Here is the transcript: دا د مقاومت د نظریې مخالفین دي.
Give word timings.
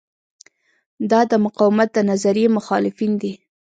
دا 1.11 1.21
د 1.31 1.33
مقاومت 1.45 1.89
د 1.93 1.97
نظریې 2.09 2.47
مخالفین 2.57 3.11
دي. 3.21 3.33